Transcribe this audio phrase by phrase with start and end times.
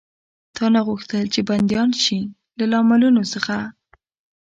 [0.55, 2.19] تا نه غوښتل، چې بندیان شي؟
[2.57, 3.55] له لاملونو څخه.